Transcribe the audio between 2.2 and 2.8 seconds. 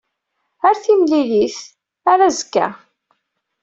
azekka.